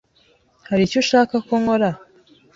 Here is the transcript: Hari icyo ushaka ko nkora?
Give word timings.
Hari 0.67 0.81
icyo 0.87 0.97
ushaka 1.03 1.33
ko 1.47 1.53
nkora? 1.61 1.89